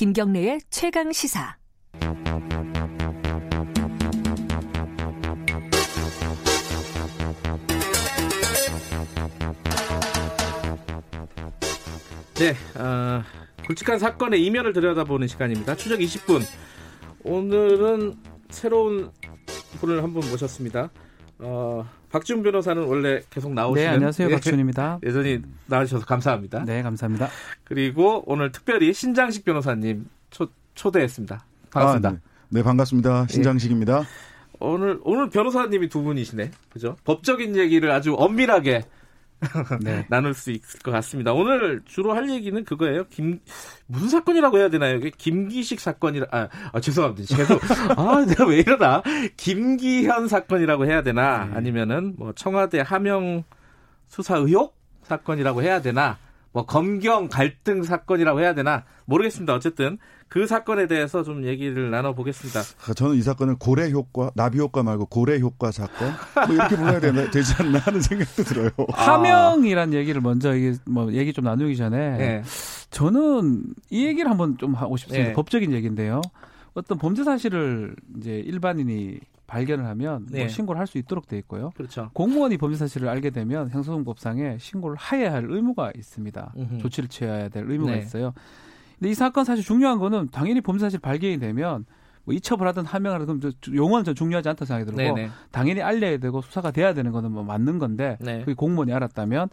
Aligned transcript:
김경래의 0.00 0.60
최강 0.70 1.12
시사. 1.12 1.58
네, 12.36 12.54
어, 12.80 13.22
굵직한 13.66 13.98
사건의 13.98 14.42
이면을 14.46 14.72
들여다보는 14.72 15.28
시간입니다. 15.28 15.76
추적 15.76 15.98
20분. 16.00 16.40
오늘은 17.22 18.14
새로운 18.48 19.10
분을 19.80 20.02
한 20.02 20.14
분 20.14 20.28
모셨습니다. 20.30 20.90
어, 21.40 21.86
박지훈 22.10 22.42
변호사는 22.42 22.82
원래 22.84 23.22
계속 23.30 23.52
나오시는 23.52 23.88
네, 23.88 23.94
안녕하세요. 23.94 24.28
예, 24.28 24.32
박지훈입니다. 24.34 24.98
여전히 25.04 25.40
나와주셔서 25.66 26.04
감사합니다. 26.04 26.64
네, 26.64 26.82
감사합니다. 26.82 27.28
그리고 27.64 28.24
오늘 28.26 28.50
특별히 28.52 28.92
신장식 28.92 29.44
변호사님 29.44 30.08
초, 30.30 30.48
초대했습니다. 30.74 31.44
반갑습니다. 31.70 32.08
아, 32.08 32.12
네. 32.12 32.18
네, 32.48 32.62
반갑습니다. 32.62 33.26
신장식입니다. 33.28 34.04
오늘 34.58 34.98
오늘 35.04 35.30
변호사님이 35.30 35.88
두 35.88 36.02
분이시네. 36.02 36.50
그죠? 36.70 36.96
법적인 37.04 37.56
얘기를 37.56 37.90
아주 37.92 38.14
엄밀하게 38.18 38.82
네. 39.80 40.06
나눌 40.10 40.34
수 40.34 40.50
있을 40.50 40.80
것 40.80 40.90
같습니다. 40.90 41.32
오늘 41.32 41.82
주로 41.84 42.12
할 42.14 42.28
얘기는 42.30 42.62
그거예요. 42.64 43.06
김 43.08 43.40
무슨 43.86 44.08
사건이라고 44.08 44.58
해야 44.58 44.68
되나요? 44.68 44.96
이게 44.96 45.10
김기식 45.16 45.80
사건이라 45.80 46.26
아, 46.30 46.48
아 46.72 46.80
죄송합니다. 46.80 47.36
계속 47.36 47.60
아 47.98 48.24
내가 48.26 48.46
왜 48.46 48.58
이러나 48.58 49.02
김기현 49.36 50.28
사건이라고 50.28 50.86
해야 50.86 51.02
되나 51.02 51.46
네. 51.46 51.56
아니면은 51.56 52.14
뭐 52.16 52.32
청와대 52.32 52.80
하명 52.80 53.44
수사 54.08 54.36
의혹 54.36 54.78
사건이라고 55.02 55.62
해야 55.62 55.80
되나 55.80 56.18
뭐 56.52 56.66
검경 56.66 57.28
갈등 57.28 57.82
사건이라고 57.82 58.40
해야 58.40 58.54
되나 58.54 58.84
모르겠습니다. 59.04 59.54
어쨌든 59.54 59.98
그 60.28 60.46
사건에 60.46 60.86
대해서 60.86 61.22
좀 61.22 61.44
얘기를 61.44 61.90
나눠보겠습니다. 61.90 62.60
아, 62.60 62.94
저는 62.94 63.16
이 63.16 63.22
사건을 63.22 63.56
고래 63.58 63.90
효과, 63.90 64.30
나비 64.34 64.58
효과 64.58 64.82
말고 64.82 65.06
고래 65.06 65.40
효과 65.40 65.72
사건 65.72 66.12
뭐 66.46 66.54
이렇게 66.54 66.76
불러야 66.76 67.00
되나, 67.00 67.30
되지 67.30 67.54
않나 67.58 67.78
하는 67.80 68.00
생각도 68.00 68.44
들어요. 68.44 68.70
하명이란 68.90 69.92
얘기를 69.92 70.20
먼저 70.20 70.54
이게 70.54 70.74
뭐 70.86 71.12
얘기 71.12 71.32
좀 71.32 71.44
나누기 71.44 71.76
전에 71.76 72.16
네. 72.16 72.42
저는 72.90 73.64
이 73.90 74.06
얘기를 74.06 74.30
한번 74.30 74.56
좀 74.58 74.74
하고 74.74 74.96
싶습니다. 74.96 75.28
네. 75.28 75.32
법적인 75.34 75.72
얘기인데요. 75.72 76.20
어떤 76.74 76.98
범죄 76.98 77.24
사실을 77.24 77.96
이제 78.18 78.38
일반인이 78.38 79.18
발견을 79.50 79.84
하면 79.86 80.26
네. 80.30 80.40
뭐 80.40 80.48
신고를 80.48 80.78
할 80.78 80.86
수 80.86 80.98
있도록 80.98 81.26
돼 81.26 81.36
있고요. 81.38 81.70
그렇죠. 81.76 82.10
공무원이 82.14 82.56
범죄 82.56 82.76
사실을 82.78 83.08
알게 83.08 83.30
되면 83.30 83.68
형사소송법상에 83.70 84.56
신고를 84.58 84.96
해야 85.12 85.32
할 85.32 85.46
의무가 85.48 85.92
있습니다. 85.96 86.52
음흠. 86.56 86.78
조치를 86.78 87.08
취해야 87.08 87.48
될 87.48 87.70
의무가 87.70 87.92
네. 87.92 87.98
있어요. 87.98 88.32
근데 88.98 89.10
이 89.10 89.14
사건 89.14 89.44
사실 89.44 89.64
중요한 89.64 89.98
거는 89.98 90.28
당연히 90.30 90.60
범죄 90.60 90.84
사실 90.84 90.98
발견이 91.00 91.38
되면 91.38 91.84
뭐 92.24 92.34
이첩을 92.34 92.66
하든 92.68 92.84
하명을 92.84 93.20
하든 93.22 93.40
저- 93.40 93.72
용어는 93.74 94.04
전 94.04 94.14
중요하지 94.14 94.48
않다 94.50 94.64
생각이 94.64 94.84
들고 94.90 95.14
네네. 95.14 95.30
당연히 95.50 95.80
알려야 95.82 96.18
되고 96.18 96.40
수사가 96.42 96.70
돼야 96.70 96.92
되는 96.94 97.10
거는 97.12 97.32
뭐 97.32 97.42
맞는 97.42 97.78
건데 97.78 98.18
네. 98.20 98.40
그게 98.40 98.54
공무원이 98.54 98.92
알았다면 98.92 99.48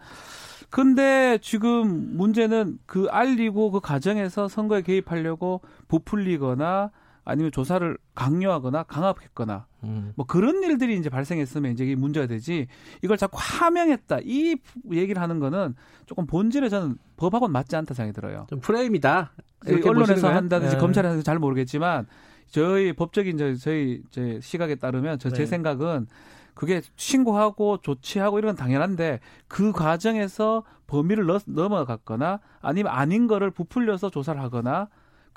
근데 0.69 1.37
지금 1.41 2.17
문제는 2.17 2.77
그 2.85 3.07
알리고 3.09 3.71
그 3.71 3.79
과정에서 3.79 4.47
선거에 4.49 4.81
개입하려고 4.81 5.61
부풀리거나 5.87 6.91
아니면 7.29 7.51
조사를 7.51 7.97
강요하거나 8.15 8.83
강압했거나 8.83 9.67
음. 9.83 10.13
뭐 10.15 10.25
그런 10.25 10.63
일들이 10.63 10.97
이제 10.97 11.09
발생했으면 11.09 11.73
이제 11.73 11.83
이게 11.83 11.95
문제가 11.95 12.25
되지 12.25 12.67
이걸 13.03 13.17
자꾸 13.17 13.37
하명했다 13.39 14.19
이 14.23 14.55
이얘기를 14.91 15.21
하는 15.21 15.39
거는 15.39 15.75
조금 16.05 16.25
본질에 16.25 16.69
저는 16.69 16.97
법하고는 17.17 17.51
맞지 17.51 17.75
않다 17.75 17.93
생각이 17.93 18.15
들어요. 18.15 18.47
좀 18.49 18.59
프레임이다. 18.61 19.33
보시는 19.59 19.87
언론에서? 19.89 20.29
한다든지 20.33 20.75
네. 20.75 20.79
검찰에서 20.79 21.21
잘 21.21 21.37
모르겠지만 21.37 22.07
저희 22.47 22.93
법적인 22.93 23.37
저, 23.37 23.53
저희 23.55 24.01
제 24.09 24.39
시각에 24.41 24.75
따르면 24.75 25.19
저제 25.19 25.39
네. 25.39 25.45
생각은 25.45 26.07
그게 26.53 26.81
신고하고 26.95 27.79
조치하고 27.81 28.39
이런 28.39 28.55
건 28.55 28.55
당연한데 28.55 29.19
그 29.49 29.73
과정에서 29.73 30.63
범위를 30.87 31.25
넘- 31.25 31.39
넘어갔거나 31.45 32.39
아니면 32.61 32.93
아닌 32.93 33.27
거를 33.27 33.51
부풀려서 33.51 34.09
조사를 34.11 34.41
하거나 34.41 34.87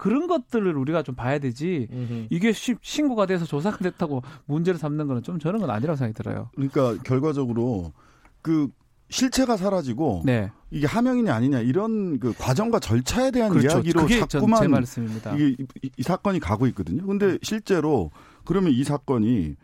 그런 0.00 0.26
것들을 0.28 0.74
우리가 0.78 1.02
좀 1.02 1.14
봐야 1.14 1.38
되지 1.38 1.86
음흠. 1.92 2.26
이게 2.30 2.52
시- 2.52 2.76
신고가 2.80 3.26
돼서 3.26 3.44
조사가 3.44 3.76
됐다고 3.78 4.22
문제를 4.46 4.78
삼는 4.80 5.06
거는 5.06 5.22
좀 5.22 5.38
저런 5.38 5.60
건 5.60 5.68
아니라고 5.68 5.94
생각이 5.98 6.14
들어요. 6.14 6.48
그러니까 6.54 6.96
결과적으로 7.02 7.92
그 8.40 8.68
실체가 9.10 9.58
사라지고 9.58 10.22
네. 10.24 10.50
이게 10.70 10.86
하명이냐 10.86 11.34
아니냐 11.34 11.60
이런 11.60 12.18
그 12.18 12.32
과정과 12.38 12.78
절차에 12.80 13.30
대한 13.30 13.50
그렇죠. 13.50 13.76
이야기로 13.76 14.08
자꾸만 14.26 14.70
말씀입니다. 14.70 15.34
이게 15.34 15.48
이, 15.48 15.56
이- 15.82 15.90
이 15.98 16.02
사건이 16.02 16.40
가고 16.40 16.66
있거든요. 16.68 17.04
근데 17.06 17.36
실제로 17.42 18.10
그러면 18.46 18.72
이 18.72 18.82
사건이 18.82 19.54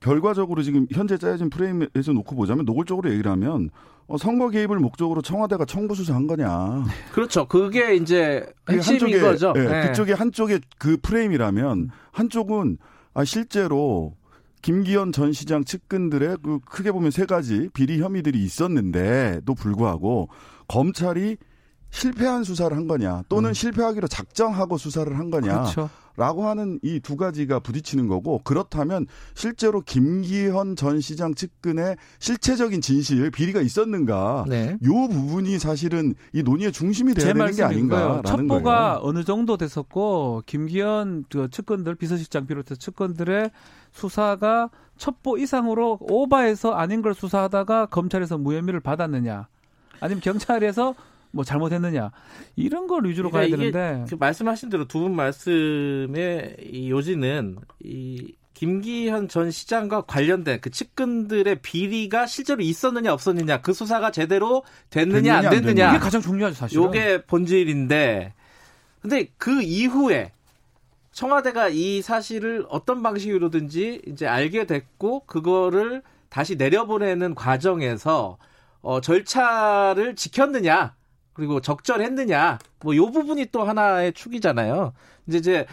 결과적으로 0.00 0.62
지금 0.62 0.86
현재 0.92 1.18
짜여진 1.18 1.50
프레임에서 1.50 2.12
놓고 2.12 2.36
보자면 2.36 2.64
노골적으로 2.64 3.10
얘기를 3.10 3.30
하면 3.32 3.70
어, 4.06 4.16
선거 4.16 4.48
개입을 4.48 4.78
목적으로 4.78 5.20
청와대가 5.20 5.64
청부 5.64 5.94
수사한 5.94 6.26
거냐. 6.26 6.84
그렇죠. 7.12 7.46
그게 7.46 7.94
이제 7.94 8.46
핵심인 8.68 9.20
거죠. 9.20 9.52
예, 9.56 9.60
네. 9.60 9.86
그쪽에 9.88 10.14
한쪽에 10.14 10.60
그 10.78 10.96
프레임이라면 11.02 11.90
한쪽은 12.12 12.78
아 13.12 13.24
실제로 13.24 14.14
김기현 14.62 15.12
전 15.12 15.32
시장 15.32 15.64
측근들의 15.64 16.38
그 16.42 16.58
크게 16.60 16.90
보면 16.90 17.10
세 17.10 17.26
가지 17.26 17.68
비리 17.74 18.00
혐의들이 18.00 18.42
있었는데도 18.42 19.54
불구하고 19.54 20.30
검찰이 20.68 21.36
실패한 21.90 22.44
수사를 22.44 22.76
한 22.76 22.86
거냐 22.86 23.24
또는 23.28 23.52
실패하기로 23.54 24.08
작정하고 24.08 24.78
수사를 24.78 25.18
한 25.18 25.30
거냐 25.30 25.52
음. 25.52 25.62
그렇죠. 25.62 25.90
라고 26.18 26.46
하는 26.46 26.78
이 26.82 26.98
두 27.00 27.16
가지가 27.16 27.60
부딪히는 27.60 28.08
거고 28.08 28.40
그렇다면 28.42 29.06
실제로 29.34 29.80
김기현 29.80 30.74
전 30.74 31.00
시장 31.00 31.32
측근의 31.34 31.96
실체적인 32.18 32.80
진실 32.80 33.30
비리가 33.30 33.60
있었는가 33.60 34.44
네. 34.48 34.76
요 34.84 35.08
부분이 35.08 35.58
사실은 35.60 36.14
이 36.32 36.42
논의의 36.42 36.72
중심이 36.72 37.14
제 37.14 37.20
되는 37.32 37.34
게 37.34 37.62
말씀인 37.62 37.88
거예요. 37.88 38.04
아닌가라는 38.06 38.48
첩보가. 38.48 38.98
어느 39.02 39.22
정도 39.24 39.56
됐었고 39.56 40.42
김기현 40.44 41.24
그 41.30 41.48
측근들 41.50 41.94
비서실장 41.94 42.46
비롯해서 42.46 42.74
측근들의 42.74 43.50
수사가 43.92 44.70
첩보 44.96 45.38
이상으로 45.38 45.98
오바해서 46.00 46.72
아닌 46.72 47.00
걸 47.00 47.14
수사하다가 47.14 47.86
검찰에서 47.86 48.36
무혐의를 48.38 48.80
받았느냐 48.80 49.46
아니면 50.00 50.20
경찰에서 50.20 50.94
뭐 51.30 51.44
잘못했느냐. 51.44 52.10
이런 52.56 52.86
걸 52.86 53.04
위주로 53.04 53.30
가야 53.30 53.46
그러니까 53.46 53.64
이게 53.68 53.72
되는데. 53.72 54.10
그 54.10 54.14
말씀하신 54.18 54.68
대로 54.70 54.86
두 54.86 55.00
분 55.00 55.14
말씀의 55.16 56.56
이 56.72 56.90
요지는 56.90 57.58
이 57.80 58.34
김기현 58.54 59.28
전 59.28 59.50
시장과 59.52 60.02
관련된 60.02 60.60
그 60.60 60.70
측근들의 60.70 61.60
비리가 61.62 62.26
실제로 62.26 62.60
있었느냐 62.60 63.12
없었느냐 63.12 63.60
그 63.60 63.72
수사가 63.72 64.10
제대로 64.10 64.64
됐느냐 64.90 65.36
안 65.36 65.42
됐느냐, 65.42 65.48
안 65.48 65.64
됐느냐. 65.64 65.90
이게 65.90 65.98
가장 65.98 66.20
중요하죠 66.20 66.56
사실은. 66.56 66.82
요게 66.82 67.22
본질인데. 67.26 68.34
근데 69.00 69.28
그 69.38 69.62
이후에 69.62 70.32
청와대가 71.12 71.68
이 71.68 72.02
사실을 72.02 72.66
어떤 72.68 73.02
방식으로든지 73.02 74.02
이제 74.08 74.26
알게 74.26 74.66
됐고 74.66 75.20
그거를 75.26 76.02
다시 76.28 76.56
내려보내는 76.56 77.34
과정에서 77.36 78.38
어 78.82 79.00
절차를 79.00 80.16
지켰느냐 80.16 80.94
그리고 81.38 81.60
적절했느냐 81.60 82.58
뭐 82.80 82.96
요 82.96 83.10
부분이 83.12 83.46
또 83.52 83.62
하나의 83.62 84.12
축이잖아요. 84.12 84.92
이제 85.28 85.38
이제 85.38 85.66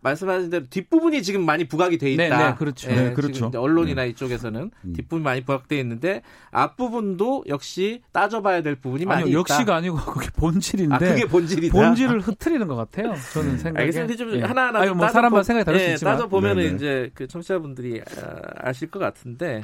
말씀하신 0.00 0.50
대로 0.50 0.64
뒷부분이 0.68 1.22
지금 1.22 1.46
많이 1.46 1.62
부각이 1.68 1.96
돼 1.96 2.10
있다. 2.12 2.36
네, 2.36 2.44
네, 2.48 2.54
그렇죠. 2.58 2.90
예, 2.90 2.94
네, 2.96 3.12
그렇죠. 3.12 3.52
언론이나 3.54 4.02
이쪽에서는 4.04 4.72
음. 4.84 4.92
뒷부분이 4.94 5.22
많이 5.22 5.44
부각돼 5.44 5.78
있는데 5.78 6.22
앞부분도 6.50 7.44
역시 7.46 8.02
따져봐야 8.10 8.62
될 8.62 8.74
부분이 8.74 9.04
많이 9.04 9.22
아니요 9.22 9.38
있다. 9.40 9.54
역시가 9.54 9.76
아니고 9.76 9.96
그게 10.12 10.28
본질인데 10.34 10.94
아, 10.94 10.98
그게 10.98 11.24
본질이다. 11.26 11.72
본질을 11.72 12.18
흐트리는 12.20 12.66
것 12.66 12.74
같아요. 12.74 13.14
저는 13.32 13.58
생각에. 13.58 13.84
알겠습니다. 13.84 14.16
좀 14.16 14.34
예. 14.34 14.42
하나하나 14.42 14.80
아니, 14.80 14.88
좀뭐 14.88 15.02
따져 15.06 15.12
사람마다 15.12 15.38
보- 15.40 15.42
생각이 15.44 15.64
다를 15.66 15.80
예, 15.80 15.84
수 15.86 15.92
있지만 15.92 16.14
따져 16.14 16.26
보면은 16.28 16.62
네네. 16.64 16.74
이제 16.74 17.10
그 17.14 17.28
청취자분들이 17.28 18.00
아, 18.00 18.68
아실 18.68 18.90
것 18.90 18.98
같은데 18.98 19.62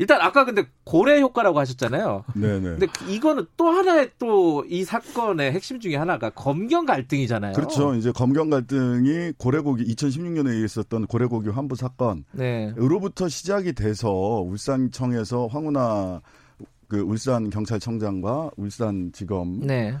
일단 0.00 0.20
아까 0.22 0.44
근데 0.46 0.64
고래 0.84 1.20
효과라고 1.20 1.58
하셨잖아요. 1.60 2.24
네네. 2.34 2.60
근데 2.60 2.86
그- 2.86 3.10
이거는 3.10 3.46
또 3.56 3.68
하나의 3.68 4.10
또 4.18 4.64
이 4.68 4.84
사건의 4.84 5.52
핵심 5.52 5.78
중에 5.78 5.96
하나가 5.96 6.30
검경 6.30 6.86
갈등이잖아요. 6.86 7.52
그렇죠. 7.52 7.94
이제 7.94 8.10
검경 8.12 8.50
갈등이 8.50 9.32
고래고기 9.38 9.84
2016년에 9.94 10.64
있었던 10.64 11.06
고래고기 11.06 11.50
환부 11.50 11.76
사건 11.76 12.24
네. 12.32 12.72
으로부터 12.78 13.28
시작이 13.28 13.74
돼서 13.74 14.10
울산청에서 14.10 15.46
황운하 15.48 16.20
그 16.88 16.98
울산 17.00 17.50
경찰청장과 17.50 18.50
울산 18.56 19.12
지검이 19.12 19.66
네. 19.66 19.94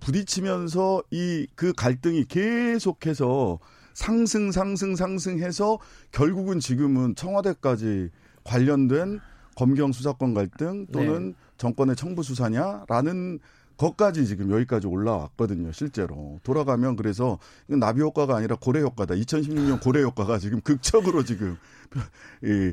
부딪히면서 0.00 1.02
이 1.12 1.46
그 1.54 1.72
갈등이 1.72 2.24
계속해서 2.24 3.58
상승 3.94 4.50
상승 4.52 4.96
상승해서 4.96 5.78
결국은 6.12 6.58
지금은 6.60 7.14
청와대까지 7.16 8.10
관련된 8.44 9.20
검경 9.56 9.92
수사권 9.92 10.34
갈등 10.34 10.86
또는 10.86 11.34
정권의 11.58 11.96
청부 11.96 12.22
수사냐라는 12.22 13.40
거까지 13.76 14.26
지금 14.26 14.50
여기까지 14.50 14.86
올라왔거든요, 14.86 15.72
실제로. 15.72 16.38
돌아가면 16.42 16.96
그래서 16.96 17.38
나비 17.66 18.02
효과가 18.02 18.36
아니라 18.36 18.56
고래 18.60 18.80
효과다. 18.82 19.14
2016년 19.14 19.82
고래 19.82 20.02
효과가 20.02 20.38
지금 20.38 20.60
극적으로 20.60 21.24
지금 21.24 21.56
이 22.44 22.72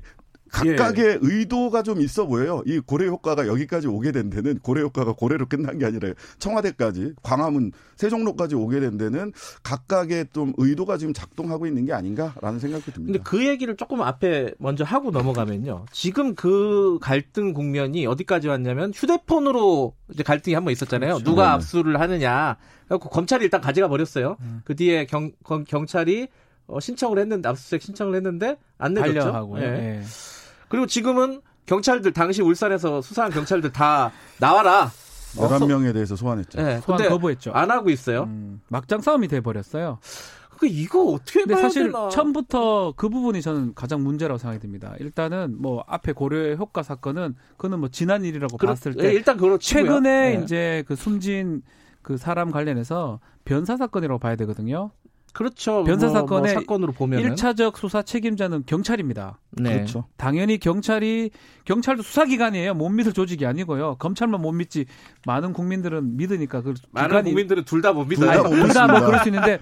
각각의 0.52 1.06
예. 1.06 1.18
의도가 1.22 1.84
좀 1.84 2.02
있어 2.02 2.26
보여요. 2.26 2.62
이 2.66 2.80
고래 2.80 3.08
효과가 3.08 3.48
여기까지 3.48 3.88
오게 3.88 4.12
된 4.12 4.30
데는 4.30 4.60
고래 4.60 4.82
효과가 4.82 5.14
고래로 5.14 5.48
끝난 5.48 5.78
게 5.78 5.86
아니라 5.86 6.14
청와대까지 6.40 7.14
광화문 7.24 7.72
세종로까지 7.96 8.56
오게 8.56 8.80
된 8.80 8.98
데는 8.98 9.34
각각의 9.64 10.28
좀 10.34 10.54
의도가 10.58 10.98
지금 10.98 11.14
작동하고 11.14 11.66
있는 11.68 11.86
게 11.86 11.94
아닌가라는 11.94 12.60
생각이 12.60 12.92
듭니다. 12.92 13.14
근데 13.14 13.20
그 13.24 13.48
얘기를 13.48 13.76
조금 13.76 14.02
앞에 14.02 14.54
먼저 14.60 14.84
하고 14.84 15.12
넘어가면요. 15.12 15.86
지금 15.92 16.36
그 16.36 17.00
갈등 17.02 17.54
국면이 17.54 18.06
어디까지 18.06 18.48
왔냐면 18.48 18.92
휴대폰으로 18.94 19.94
이제 20.14 20.24
갈등이 20.24 20.54
한 20.54 20.64
번 20.64 20.72
있었잖아요. 20.72 21.14
그렇죠. 21.16 21.24
누가 21.24 21.44
네 21.44 21.50
압수를 21.50 22.00
하느냐. 22.00 22.58
그래서 22.88 23.00
검찰이 23.00 23.44
일단 23.44 23.62
가져가 23.62 23.88
버렸어요. 23.88 24.38
음. 24.42 24.62
그 24.66 24.76
뒤에 24.76 25.06
경, 25.06 25.32
경찰이 25.68 26.28
어, 26.68 26.80
신청을 26.80 27.18
했는데 27.20 27.48
압수수색 27.48 27.82
신청을 27.82 28.16
했는데 28.16 28.58
안 28.78 28.94
내줬죠. 28.94 29.32
하고요. 29.32 29.64
예. 29.64 30.02
네. 30.68 30.70
그리고 30.70 30.86
지금은 30.86 31.42
경찰들 31.66 32.14
당시 32.14 32.42
울산에서 32.42 33.02
수사한 33.02 33.32
경찰들 33.32 33.72
다 33.72 34.12
나와라. 34.40 34.92
11명에 35.36 35.94
대해서 35.94 36.16
소환했죠. 36.16 36.62
네, 36.62 36.80
소환 36.82 37.10
거부했죠. 37.10 37.52
안 37.52 37.70
하고 37.70 37.90
있어요. 37.90 38.24
음, 38.24 38.62
막장 38.70 39.02
싸움이 39.02 39.28
돼 39.28 39.42
버렸어요. 39.42 40.00
그 40.58 40.66
이거 40.66 41.04
어떻게 41.04 41.42
근데 41.42 41.56
사실 41.56 41.92
되나? 41.92 42.10
처음부터 42.10 42.94
그 42.96 43.10
부분이 43.10 43.42
저는 43.42 43.76
가장 43.76 44.04
문제라고 44.04 44.40
생각이 44.40 44.60
듭니다. 44.60 44.96
일단은 45.00 45.56
뭐 45.60 45.84
앞에 45.88 46.14
고려 46.14 46.56
효과 46.56 46.82
사건은 46.82 47.36
그거는 47.58 47.80
뭐 47.80 47.90
지난 47.90 48.26
일이라고 48.26 48.58
그렇, 48.58 48.72
봤을 48.72 48.96
때 48.96 49.06
예, 49.06 49.12
일단 49.12 49.38
그렇 49.38 49.58
최근에 49.60 50.38
네. 50.38 50.44
이제 50.44 50.84
그 50.88 50.96
숨진 50.96 51.62
그 52.02 52.18
사람 52.18 52.52
관련해서 52.52 53.20
변사 53.46 53.78
사건이라고 53.78 54.20
봐야 54.20 54.36
되거든요. 54.36 54.92
그렇죠. 55.38 55.84
변사 55.84 56.10
사건의 56.10 56.28
뭐, 56.28 56.40
뭐 56.40 56.48
사건으로 56.48 56.92
보면 56.94 57.22
1차적 57.22 57.78
수사 57.78 58.02
책임자는 58.02 58.64
경찰입니다. 58.66 59.38
네. 59.52 59.76
그렇죠. 59.76 60.06
당연히 60.18 60.58
경찰이 60.58 61.30
경찰도 61.66 62.02
수사 62.02 62.26
기관이에요. 62.26 62.74
못 62.74 62.90
믿을 62.90 63.14
조직이 63.14 63.46
아니고요. 63.46 63.98
검찰만 64.00 64.42
못 64.42 64.52
믿지 64.52 64.86
많은 65.28 65.54
국민들은 65.54 66.18
믿으니까 66.18 66.62
그 66.64 66.74
많은 66.90 67.10
기관이, 67.10 67.30
국민들은 67.30 67.66
둘 67.66 67.84
다 67.84 67.94
못 67.94 68.06
믿어요. 68.06 68.50
둘다 68.50 68.88
뭐 68.88 69.02
그럴 69.06 69.20
수 69.20 69.30
있는데 69.30 69.60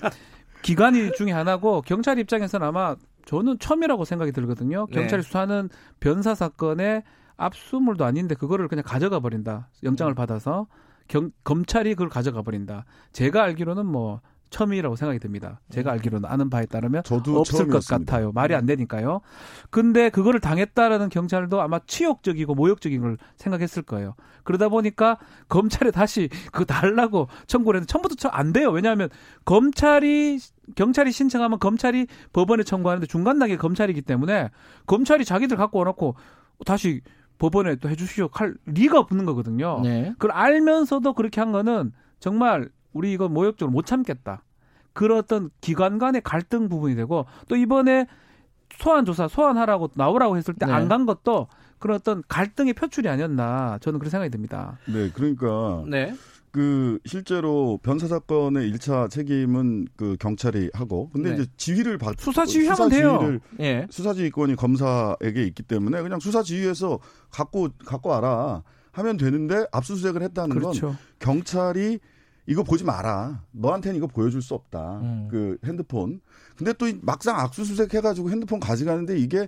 기관이 0.61 1.11
중에 1.11 1.33
하나고 1.33 1.81
경찰 1.81 2.19
입장에서는 2.19 2.65
아마 2.65 2.95
저는 3.25 3.59
처음이라고 3.59 4.05
생각이 4.05 4.31
들거든요. 4.31 4.85
경찰이 4.85 5.23
네. 5.23 5.27
수사하는 5.27 5.69
변사 5.99 6.35
사건의 6.35 7.03
압수물도 7.35 8.05
아닌데 8.05 8.33
그거를 8.33 8.69
그냥 8.69 8.85
가져가 8.87 9.19
버린다. 9.19 9.67
영장을 9.83 10.13
음. 10.13 10.15
받아서 10.15 10.67
경, 11.09 11.31
검찰이 11.43 11.95
그걸 11.95 12.07
가져가 12.07 12.41
버린다. 12.43 12.85
제가 13.11 13.43
알기로는 13.43 13.85
뭐 13.85 14.21
처음이라고 14.49 14.95
생각이 14.95 15.19
듭니다. 15.19 15.59
제가 15.69 15.91
음. 15.91 15.93
알기로는 15.93 16.29
아는 16.29 16.49
바에 16.49 16.65
따르면 16.65 16.99
없을 16.99 17.23
처음이었습니다. 17.23 17.73
것 17.73 17.85
같아요. 17.85 18.31
말이 18.31 18.55
안 18.55 18.63
음. 18.63 18.65
되니까요. 18.67 19.21
근데 19.69 20.09
그거를 20.09 20.39
당했다라는 20.39 21.09
경찰도 21.09 21.61
아마 21.61 21.79
치욕적이고 21.85 22.55
모욕적인 22.55 23.01
걸 23.01 23.17
생각했을 23.37 23.83
거예요. 23.83 24.15
그러다 24.43 24.69
보니까 24.69 25.17
검찰에 25.49 25.91
다시 25.91 26.29
그거 26.51 26.65
달라고 26.65 27.27
청구를 27.47 27.79
했는데 27.79 27.91
처음부터 27.91 28.29
안 28.29 28.53
돼요. 28.53 28.69
왜냐하면 28.69 29.09
검찰이 29.43 30.39
경찰이 30.75 31.11
신청하면 31.11 31.59
검찰이 31.59 32.07
법원에 32.33 32.63
청구하는데 32.63 33.07
중간 33.07 33.39
단계 33.39 33.57
검찰이기 33.57 34.01
때문에 34.01 34.49
검찰이 34.87 35.25
자기들 35.25 35.57
갖고 35.57 35.79
와놓고 35.79 36.15
다시 36.65 37.01
법원에 37.37 37.75
또 37.75 37.89
해주시오 37.89 38.29
할 38.31 38.55
리가 38.65 38.99
없는 38.99 39.25
거거든요. 39.25 39.81
네. 39.83 40.11
그걸 40.13 40.31
알면서도 40.31 41.13
그렇게 41.13 41.41
한 41.41 41.51
거는 41.51 41.91
정말 42.19 42.69
우리 42.95 43.11
이거 43.11 43.27
모욕적으로 43.27 43.71
못 43.71 43.85
참겠다. 43.85 44.41
그런 44.93 45.19
어떤 45.19 45.49
기관 45.59 45.99
간의 45.99 46.21
갈등 46.21 46.69
부분이 46.69 46.95
되고 46.95 47.25
또 47.49 47.57
이번에 47.57 48.07
소환 48.77 49.03
조사 49.05 49.27
소환하라고 49.27 49.91
나오라고 49.93 50.37
했을 50.37 50.53
때 50.53 50.65
안간 50.65 51.01
네. 51.01 51.05
것도 51.05 51.47
그런 51.77 51.97
어떤 51.97 52.23
갈등의 52.27 52.73
표출이 52.73 53.07
아니었나 53.09 53.77
저는 53.81 53.99
그런 53.99 54.09
생각이 54.09 54.31
듭니다. 54.31 54.79
네, 54.87 55.11
그러니까 55.13 55.83
네. 55.87 56.15
그 56.51 56.99
실제로 57.05 57.77
변사 57.83 58.07
사건의 58.07 58.71
1차 58.71 59.09
책임은 59.09 59.87
그 59.97 60.15
경찰이 60.17 60.69
하고 60.73 61.09
근데 61.09 61.31
네. 61.31 61.35
이제 61.35 61.51
지휘를 61.57 61.97
받 61.97 62.17
수사 62.17 62.45
지휘하면 62.45 62.89
돼요. 62.89 63.39
예. 63.59 63.85
수사 63.89 64.13
지휘권이 64.13 64.55
검사에게 64.55 65.43
있기 65.43 65.63
때문에 65.63 66.01
그냥 66.01 66.21
수사 66.21 66.41
지휘에서 66.41 66.99
갖고 67.29 67.67
갖고 67.85 68.09
와라 68.09 68.63
하면 68.93 69.17
되는데 69.17 69.65
압수수색을 69.73 70.21
했다는 70.21 70.55
그렇죠. 70.55 70.87
건 70.87 70.97
경찰이 71.19 71.99
이거 72.47 72.63
보지 72.63 72.83
마라. 72.83 73.41
너한테는 73.51 73.97
이거 73.97 74.07
보여줄 74.07 74.41
수 74.41 74.53
없다. 74.53 74.99
음. 75.01 75.27
그 75.29 75.57
핸드폰. 75.65 76.21
근데 76.55 76.73
또 76.73 76.87
막상 77.01 77.39
악수수색 77.39 77.93
해가지고 77.93 78.29
핸드폰 78.29 78.59
가져가는데 78.59 79.17
이게 79.17 79.47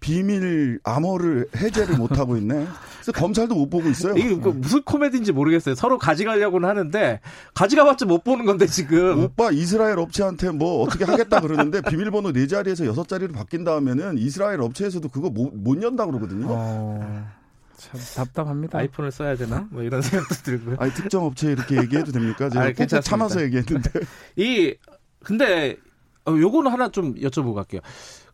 비밀 0.00 0.78
암호를 0.84 1.48
해제를 1.56 1.96
못 1.96 2.18
하고 2.18 2.36
있네. 2.36 2.66
그래서 2.96 3.12
검찰도 3.18 3.54
못 3.54 3.70
보고 3.70 3.88
있어요. 3.88 4.14
이게 4.16 4.38
그 4.38 4.48
무슨 4.48 4.82
코미디인지 4.82 5.32
모르겠어요. 5.32 5.74
서로 5.74 5.98
가져가려고는 5.98 6.68
하는데 6.68 7.20
가져가봤자 7.54 8.06
못 8.06 8.22
보는 8.22 8.44
건데 8.44 8.66
지금. 8.66 9.24
오빠 9.24 9.50
이스라엘 9.50 9.98
업체한테 9.98 10.50
뭐 10.50 10.82
어떻게 10.82 11.04
하겠다 11.04 11.40
그러는데 11.40 11.80
비밀번호 11.82 12.32
네 12.32 12.46
자리에서 12.46 12.86
여섯 12.86 13.08
자리로 13.08 13.32
바뀐 13.32 13.64
다음에는 13.64 14.18
이스라엘 14.18 14.60
업체에서도 14.60 15.08
그거 15.08 15.30
못, 15.30 15.52
못 15.54 15.82
연다 15.82 16.06
그러거든요. 16.06 16.46
어... 16.48 17.35
참 17.76 18.00
답답합니다. 18.16 18.78
아이폰을 18.78 19.10
써야 19.10 19.36
되나? 19.36 19.68
뭐 19.70 19.82
이런 19.82 20.02
생각도 20.02 20.34
들고. 20.34 20.76
아니 20.78 20.92
특정 20.92 21.24
업체 21.24 21.52
이렇게 21.52 21.76
얘기해도 21.76 22.12
됩니까? 22.12 22.48
제가 22.48 22.98
아, 22.98 23.00
참아서 23.00 23.42
얘기했는데. 23.42 23.90
이 24.36 24.74
근데 25.22 25.76
어, 26.24 26.32
요거는 26.32 26.70
하나 26.70 26.88
좀 26.88 27.14
여쭤보고 27.14 27.54
갈게요. 27.54 27.80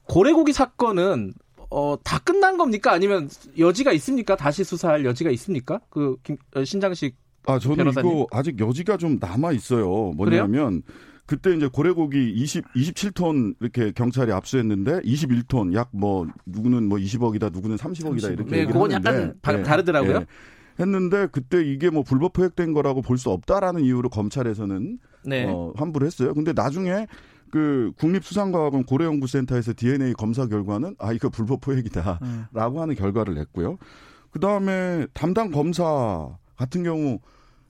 고래고기 0.05 0.53
사건은 0.53 1.35
어, 1.71 1.97
다 2.05 2.19
끝난 2.19 2.59
겁니까? 2.59 2.93
아니면 2.93 3.31
여지가 3.59 3.93
있습니까? 3.93 4.37
다시 4.37 4.63
수사할 4.63 5.05
여지가 5.05 5.31
있습니까? 5.31 5.81
그 5.91 6.17
김, 6.23 6.37
어, 6.55 6.65
신장식 6.65 7.17
아 7.47 7.59
저는 7.59 7.77
변호사님? 7.77 8.11
이거 8.11 8.27
아직 8.31 8.61
여지가 8.61 8.99
좀 8.99 9.19
남아 9.21 9.53
있어요. 9.53 10.13
뭐냐면 10.17 10.83
그래요? 10.83 10.97
그때 11.33 11.55
이제 11.57 11.67
고래고기 11.67 12.31
20, 12.35 12.75
27톤 12.75 13.55
이렇게 13.61 13.91
경찰이 13.93 14.31
압수했는데 14.33 15.01
21톤 15.01 15.73
약 15.75 15.89
뭐 15.93 16.27
누구는 16.45 16.89
뭐 16.89 16.99
20억이다 16.99 17.51
누구는 17.53 17.77
30억이다 17.77 18.19
30억. 18.21 18.33
이렇게 18.35 18.51
네, 18.51 18.67
그건 18.67 18.93
약간 18.93 19.35
네, 19.43 19.63
다르더라고요. 19.63 20.19
네. 20.21 20.27
했는데 20.79 21.27
그때 21.33 21.63
이게 21.65 21.89
뭐 21.91 22.03
불법 22.03 22.35
포획된 22.35 22.75
거라고 22.75 23.01
볼 23.01 23.17
수 23.17 23.31
없다라는 23.31 23.83
이유로 23.83 24.11
검찰에서는 24.11 24.99
네. 25.25 25.47
어, 25.49 25.73
환불을 25.77 26.07
했어요. 26.07 26.35
근데 26.35 26.53
나중에 26.53 27.07
그 27.51 27.93
국립수산과학원 27.99 28.85
고래연구센터에서 28.85 29.73
DNA 29.75 30.13
검사 30.15 30.47
결과는 30.47 30.97
아 30.99 31.13
이거 31.15 31.31
불법 31.31 31.61
포획이다라고 31.63 32.25
음. 32.25 32.79
하는 32.79 32.95
결과를 32.95 33.35
냈고요. 33.35 33.79
그 34.31 34.39
다음에 34.39 35.07
담당 35.15 35.51
검사 35.51 36.29
같은 36.57 36.83
경우 36.83 37.21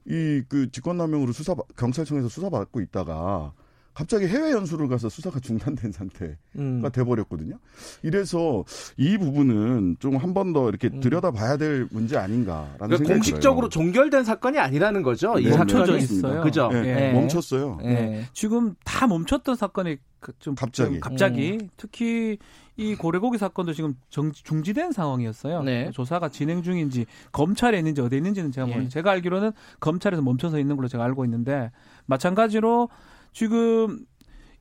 이 0.06 0.42
그 0.48 0.70
직권남용으로 0.70 1.32
수사 1.32 1.54
경찰청에서 1.76 2.28
수사받고 2.28 2.80
있다가 2.80 3.52
갑자기 3.94 4.26
해외 4.26 4.52
연수를 4.52 4.88
가서 4.88 5.08
수사가 5.08 5.38
중단된 5.40 5.92
상태가 5.92 6.34
음. 6.56 6.82
돼버렸거든요. 6.92 7.58
이래서 8.02 8.64
이 8.96 9.18
부분은 9.18 9.96
좀 10.00 10.16
한 10.16 10.32
번 10.34 10.52
더 10.52 10.68
이렇게 10.68 10.88
음. 10.92 11.00
들여다봐야 11.00 11.56
될 11.58 11.86
문제 11.90 12.16
아닌가라는 12.16 12.76
그러니까 12.78 12.96
생각이 12.98 13.12
공식적으로 13.14 13.68
들어요. 13.68 13.86
종결된 13.86 14.24
사건이 14.24 14.58
아니라는 14.58 15.02
거죠. 15.02 15.34
네, 15.34 15.42
이 15.42 15.48
멈춰져 15.48 15.96
있어요. 15.98 16.42
그죠? 16.42 16.68
네, 16.72 16.82
네. 16.82 17.12
멈췄어요. 17.12 17.78
네. 17.82 18.24
지금 18.32 18.74
다 18.84 19.06
멈췄던 19.06 19.56
사건이 19.56 19.96
그좀 20.20 20.54
갑자기, 20.54 20.90
좀 20.92 21.00
갑자기 21.00 21.58
음. 21.60 21.68
특히 21.76 22.38
이 22.76 22.94
고래고기 22.94 23.36
사건도 23.38 23.74
지금 23.74 23.94
정, 24.08 24.32
중지된 24.32 24.92
상황이었어요. 24.92 25.62
네. 25.62 25.90
조사가 25.92 26.30
진행 26.30 26.62
중인지 26.62 27.04
검찰에 27.32 27.76
있는지 27.78 28.00
어디 28.00 28.14
에 28.14 28.18
있는지는 28.18 28.52
제가 28.52 28.66
모르는데 28.66 28.86
예. 28.86 28.88
제가 28.88 29.10
알기로는 29.10 29.52
검찰에서 29.80 30.22
멈춰서 30.22 30.58
있는 30.58 30.76
걸로 30.76 30.88
제가 30.88 31.04
알고 31.04 31.24
있는데 31.26 31.70
마찬가지로 32.06 32.88
지금 33.32 34.04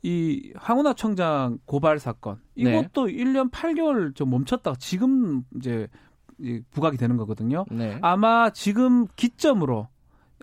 이 0.03 0.51
황운하 0.55 0.93
청장 0.93 1.59
고발 1.65 1.99
사건 1.99 2.39
이것도 2.55 3.05
네. 3.05 3.13
1년 3.13 3.51
8개월 3.51 4.15
좀 4.15 4.31
멈췄다가 4.31 4.75
지금 4.79 5.43
이제 5.57 5.87
부각이 6.71 6.97
되는 6.97 7.17
거거든요. 7.17 7.65
네. 7.69 7.99
아마 8.01 8.49
지금 8.49 9.05
기점으로 9.15 9.87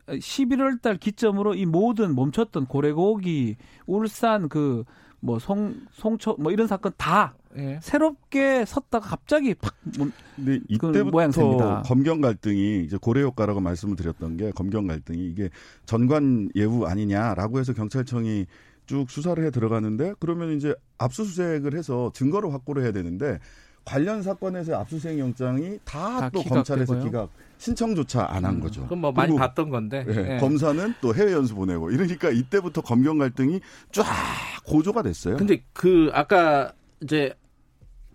11월 0.07 0.81
달 0.81 0.97
기점으로 0.97 1.55
이 1.55 1.67
모든 1.67 2.15
멈췄던 2.15 2.67
고래고기, 2.67 3.57
울산 3.87 4.49
그 4.49 4.85
뭐송 5.21 5.75
송초 5.93 6.37
뭐 6.39 6.53
이런 6.53 6.67
사건 6.67 6.93
다 6.97 7.35
예. 7.57 7.79
새롭게 7.83 8.65
섰다가 8.65 9.09
갑자기 9.09 9.55
팍 9.55 9.75
뭐, 9.99 10.09
근데 10.37 10.61
이때부터 10.69 11.83
검경 11.83 12.21
갈등이 12.21 12.85
이제 12.85 12.97
고래 13.01 13.23
효과라고 13.23 13.61
말씀을 13.61 13.97
드렸던 13.97 14.37
게 14.37 14.51
검경 14.53 14.87
갈등이 14.87 15.27
이게 15.27 15.51
전관 15.87 16.51
예우 16.55 16.85
아니냐라고 16.85 17.59
해서 17.59 17.73
경찰청이 17.73 18.47
쭉 18.87 19.11
수사를 19.11 19.45
해 19.45 19.51
들어가는데 19.51 20.15
그러면 20.19 20.53
이제 20.53 20.75
압수수색을 20.99 21.77
해서 21.77 22.11
증거를 22.15 22.53
확보를 22.53 22.83
해야 22.83 22.93
되는데 22.93 23.39
관련 23.89 24.23
사건에서 24.23 24.77
압수수색 24.81 25.19
영장이 25.19 25.79
다다또 25.85 26.43
검찰에서. 26.43 26.99
기각 27.01 27.31
신청조차 27.59 28.27
안 28.31 28.45
한 28.45 28.61
거죠. 28.61 28.83
그건 28.83 28.99
뭐 29.01 29.11
많이 29.13 29.35
봤던 29.37 29.71
건데. 29.71 30.05
예, 30.09 30.35
예. 30.35 30.39
검사는 30.39 30.95
또 31.01 31.15
해외 31.15 31.33
연수 31.33 31.55
보내고 31.55 31.91
이러니까 31.91 32.31
이때부터 32.31 32.83
검경 32.83 33.19
갈등이 33.19 33.61
쫙 33.93 34.05
고조가 34.65 35.03
됐어요. 35.03 35.37
근데 35.39 35.63
그 35.73 36.11
아까 36.13 36.73
이제 37.03 37.33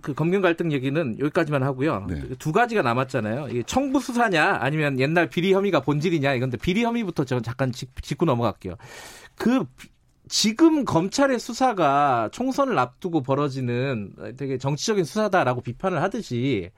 그 0.01 0.13
검경 0.13 0.42
갈등 0.42 0.72
얘기는 0.72 1.18
여기까지만 1.20 1.63
하고요. 1.63 2.06
네. 2.10 2.22
두 2.39 2.51
가지가 2.51 2.82
남았잖아요. 2.84 3.48
이게 3.50 3.63
청부 3.63 4.00
수사냐 4.00 4.58
아니면 4.62 5.00
옛날 5.00 5.27
비리 5.30 5.53
혐의가 5.53 5.80
본질이냐 5.82 6.34
이건데 6.36 6.58
비리 6.58 6.84
혐의부터 6.84 7.24
저는 7.25 7.42
잠깐 7.44 7.72
짚- 7.72 8.01
짚고 8.01 8.25
넘어갈게요. 8.25 8.75
그 9.36 9.63
비- 9.77 9.89
지금 10.38 10.84
검찰의 10.84 11.38
수사가 11.38 12.28
총선을 12.32 12.80
앞두고 12.80 13.22
벌어지는 13.22 14.13
되게 14.36 14.58
정치적인 14.58 15.04
수사다라고 15.04 15.62
비판을 15.62 16.02
하듯이 16.02 16.72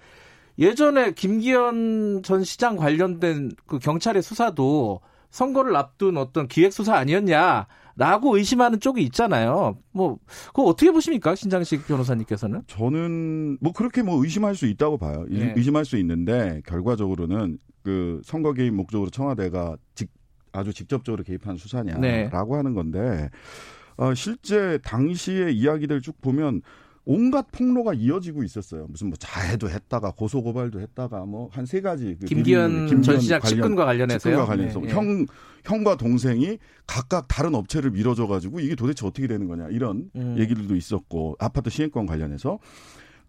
예전에 0.60 1.14
김기현 1.14 2.22
전 2.22 2.44
시장 2.44 2.76
관련된 2.76 3.52
그 3.66 3.80
경찰의 3.80 4.24
수사도 4.24 5.00
선거를 5.30 5.74
앞둔 5.78 6.18
어떤 6.18 6.50
기획 6.50 6.74
수사 6.74 6.96
아니었냐라고 6.98 8.36
의심하는 8.36 8.82
쪽이 8.82 9.02
있잖아요. 9.04 9.78
뭐 9.94 10.20
그거 10.48 10.64
어떻게 10.64 10.92
보십니까, 10.92 11.34
신장식 11.34 11.88
변호사님께서는? 11.88 12.64
저는 12.68 13.58
뭐 13.62 13.72
그렇게 13.72 14.02
뭐 14.02 14.22
의심할 14.22 14.56
수 14.56 14.66
있다고 14.66 14.98
봐요. 14.98 15.24
의- 15.30 15.40
예. 15.40 15.54
의심할 15.56 15.86
수 15.86 15.96
있는데 16.00 16.62
결과적으로는 16.68 17.58
그 17.84 18.20
선거 18.26 18.52
개입 18.52 18.74
목적으로 18.74 19.10
청와대가 19.12 19.78
직, 19.94 20.10
아주 20.56 20.74
직접적으로 20.74 21.24
개입한 21.24 21.58
수사냐라고 21.58 22.02
네. 22.02 22.30
하는 22.58 22.74
건데 22.74 23.30
어, 23.98 24.14
실제 24.14 24.78
당시의 24.84 25.56
이야기들 25.56 26.02
쭉 26.02 26.20
보면 26.22 26.62
온갖 27.08 27.46
폭로가 27.52 27.94
이어지고 27.94 28.44
있었어요. 28.44 28.88
무슨 28.90 29.08
뭐 29.10 29.16
자해도 29.20 29.70
했다가 29.70 30.12
고소 30.18 30.42
고발도 30.42 30.80
했다가 30.82 31.26
뭐 31.26 31.50
한 31.52 31.66
세 31.68 31.80
가지 31.80 32.18
그 32.20 32.26
김기현 32.26 32.88
비리- 32.88 33.02
전 33.04 33.20
시장 33.20 33.40
관련- 33.40 33.58
측근과 33.58 33.86
관련해서요. 33.86 34.20
측근과 34.20 34.46
관련해서 34.48 34.80
네, 34.80 34.88
네. 34.88 34.94
형 34.94 35.26
형과 35.64 35.96
동생이 35.98 36.58
각각 36.88 37.28
다른 37.28 37.54
업체를 37.54 37.92
밀어줘 37.92 38.26
가지고 38.28 38.60
이게 38.60 38.74
도대체 38.76 39.06
어떻게 39.06 39.28
되는 39.28 39.48
거냐 39.48 39.68
이런 39.70 40.10
음. 40.16 40.36
얘기들도 40.40 40.76
있었고 40.76 41.36
아파트 41.40 41.70
시행권 41.70 42.08
관련해서 42.08 42.58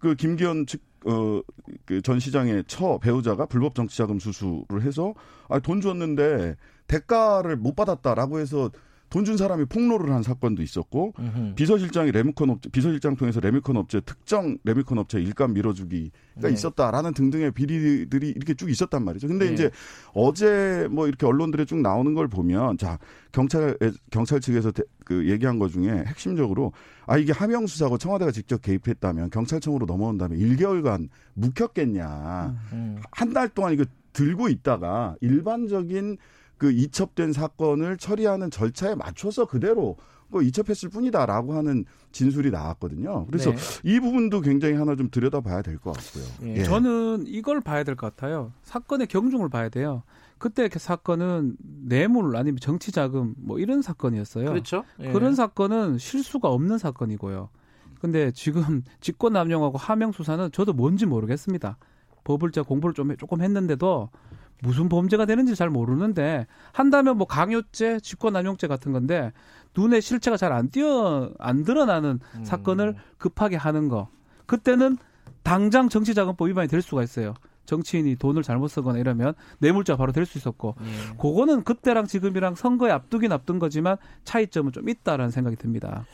그 0.07 0.15
김기현 0.15 0.67
측 0.67 0.81
어 1.07 1.43
그 1.85 2.01
전 2.03 2.19
시장의 2.21 2.65
처 2.67 2.99
배우자가 2.99 3.47
불법 3.47 3.75
정치자금 3.75 4.19
수수를 4.19 4.83
해서 4.83 5.15
아 5.49 5.59
돈 5.61 5.81
줬는데 5.81 6.57
대가를 6.87 7.57
못 7.57 7.75
받았다라고 7.75 8.39
해서 8.39 8.71
돈 9.09 9.25
준 9.25 9.37
사람이 9.37 9.67
폭로를 9.67 10.13
한 10.13 10.23
사건도 10.23 10.63
있었고 10.63 11.13
음흠. 11.19 11.55
비서실장이 11.55 12.11
레미콘 12.11 12.51
업체 12.51 12.69
비서실장 12.71 13.17
통해서 13.17 13.39
레미콘 13.41 13.77
업체 13.77 14.01
특정 14.01 14.59
레미콘 14.65 14.99
업체 14.99 15.21
일감 15.21 15.55
밀어주기가 15.55 16.11
네. 16.43 16.51
있었다라는 16.51 17.15
등등의 17.15 17.53
비리들이 17.53 18.31
이렇게 18.31 18.55
쭉 18.55 18.69
있었단 18.71 19.05
말이죠. 19.05 19.29
근데 19.29 19.47
네. 19.47 19.53
이제 19.55 19.71
어제 20.13 20.89
뭐 20.91 21.07
이렇게 21.07 21.25
언론들에 21.25 21.65
쭉 21.67 21.81
나오는 21.81 22.15
걸 22.15 22.27
보면 22.29 22.79
자 22.79 22.99
경찰 23.33 23.79
경찰 24.11 24.41
측에서 24.41 24.73
대- 24.73 24.83
그 25.05 25.29
얘기한 25.31 25.59
것 25.61 25.71
중에 25.71 25.89
핵심적으로 26.07 26.73
아 27.07 27.17
이게 27.17 27.33
하명 27.33 27.67
수사고 27.69 27.99
청와대가 27.99 28.33
직접 28.33 28.61
개입했다면 28.61 29.31
경찰청으로 29.31 29.87
넘어온다면 29.87 30.39
1개월간 30.39 31.09
묵혔겠냐. 31.35 32.55
음. 32.73 32.97
한달 33.13 33.49
동안 33.49 33.73
이거 33.73 33.85
들고 34.13 34.49
있다가 34.49 35.15
일반적인 35.21 36.17
그 36.59 36.71
이첩된 36.73 37.33
사건을 37.33 37.97
처리하는 37.99 38.51
절차에 38.51 38.95
맞춰서 38.95 39.45
그대로 39.47 39.97
그 40.33 40.43
이첩했을 40.43 40.89
뿐이다라고 40.89 41.55
하는 41.55 41.85
진술이 42.13 42.51
나왔거든요. 42.51 43.27
그래서 43.27 43.51
네. 43.53 43.57
이 43.85 44.01
부분도 44.01 44.41
굉장히 44.41 44.75
하나 44.75 44.97
좀 44.97 45.09
들여다봐야 45.11 45.63
될 45.63 45.79
것 45.79 45.93
같고요. 45.97 46.25
예. 46.49 46.57
예. 46.57 46.63
저는 46.65 47.25
이걸 47.29 47.61
봐야 47.61 47.85
될 47.85 47.95
것 47.95 48.15
같아요. 48.17 48.53
사건의 48.63 49.07
경중을 49.07 49.49
봐야 49.49 49.69
돼요. 49.69 50.03
그때 50.39 50.69
그 50.69 50.79
사건은 50.79 51.57
뇌물 51.61 52.37
아니면 52.37 52.59
정치 52.61 52.91
자금 52.91 53.35
뭐 53.39 53.59
이런 53.59 53.83
사건이었어요. 53.83 54.47
그렇죠. 54.51 54.85
예. 55.01 55.13
그런 55.13 55.35
사건은 55.35 55.99
실수가 55.99 56.49
없는 56.49 56.79
사건이고요. 56.79 57.49
근데 58.01 58.31
지금 58.33 58.83
직권남용하고 59.01 59.79
하명 59.79 60.11
수사는 60.13 60.51
저도 60.53 60.73
뭔지 60.73 61.07
모르겠습니다. 61.07 61.79
법을 62.25 62.51
제가 62.51 62.67
공부를 62.67 62.95
좀 62.95 63.13
해- 63.13 63.17
조금 63.17 63.41
했는데도 63.43 64.11
무슨 64.63 64.89
범죄가 64.89 65.27
되는지 65.27 65.55
잘 65.55 65.69
모르는데 65.71 66.47
한다면 66.73 67.19
뭐 67.19 67.27
강요죄, 67.27 68.01
직권남용죄 68.01 68.67
같은 68.69 68.93
건데 68.93 69.33
눈에 69.77 70.01
실체가 70.01 70.37
잘 70.37 70.53
안 70.53 70.71
띄어 70.71 71.31
안 71.39 71.65
드러나는 71.65 72.21
음. 72.37 72.45
사건을 72.45 72.97
급하게 73.19 73.57
하는 73.57 73.89
거. 73.89 74.09
그때는 74.47 74.97
당장 75.43 75.89
정치자금법 75.89 76.49
위반이 76.49 76.69
될 76.69 76.81
수가 76.83 77.03
있어요. 77.03 77.35
정치인이 77.67 78.15
돈을 78.17 78.43
잘못 78.45 78.69
쓰거나 78.69 78.99
이러면 78.99 79.35
뇌물죄가 79.59 79.97
바로 79.97 80.13
될 80.13 80.25
수 80.25 80.39
있었고 80.39 80.77
예. 80.81 81.17
그거는 81.17 81.65
그때랑 81.65 82.07
지금이랑 82.07 82.55
선거에 82.55 82.93
앞두긴 82.93 83.33
앞둔 83.33 83.59
거지만 83.59 83.97
차이점은 84.25 84.71
좀 84.73 84.89
있다라는 84.89 85.31
생각이 85.33 85.57
듭니다. 85.57 86.05